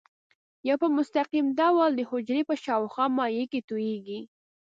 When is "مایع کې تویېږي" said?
3.17-4.19